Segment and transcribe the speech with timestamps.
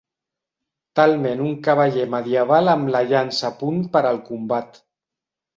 [0.99, 4.85] Talment un cavaller medieval amb la llança a punt per al combat.